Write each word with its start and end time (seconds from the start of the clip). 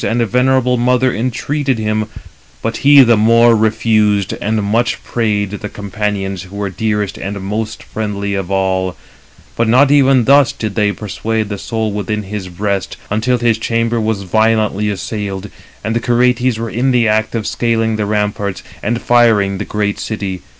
And 0.03 0.17
much 0.19 0.19
also 0.19 0.19
his 0.19 0.25
sisters 0.25 0.35
and 0.41 0.45
venerable 0.47 0.77
mother 0.77 1.13
entreated 1.13 1.77
him, 1.77 2.05
but 2.63 2.77
he 2.77 3.03
the 3.03 3.15
more 3.17 3.55
refused; 3.55 4.33
and 4.41 4.63
much 4.63 4.97
[prayed] 5.03 5.51
the 5.51 5.69
companions 5.69 6.41
who 6.41 6.55
were 6.55 6.71
dearest 6.71 7.19
and 7.19 7.39
most 7.39 7.83
friendly 7.83 8.33
of 8.33 8.49
all; 8.49 8.95
but 9.55 9.67
not 9.67 9.91
even 9.91 10.23
thus 10.23 10.53
did 10.53 10.73
they 10.73 10.91
persuade 10.91 11.49
the 11.49 11.59
soul 11.59 11.91
within 11.93 12.23
his 12.23 12.47
breast, 12.49 12.97
until 13.11 13.37
his 13.37 13.59
chamber 13.59 14.01
was 14.01 14.23
violently 14.23 14.89
assailed, 14.89 15.51
and 15.83 15.95
the 15.95 15.99
Curetes 15.99 16.57
were 16.57 16.71
in 16.71 16.89
the 16.89 17.07
act 17.07 17.35
of 17.35 17.45
scaling 17.45 17.95
the 17.97 18.07
ramparts, 18.07 18.63
and 18.81 18.99
firing 19.03 19.59
the 19.59 19.65
great 19.65 19.99
city. 19.99 20.41